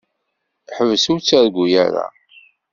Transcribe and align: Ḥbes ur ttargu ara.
Ḥbes 0.75 1.03
ur 1.11 1.19
ttargu 1.21 1.65
ara. 1.83 2.05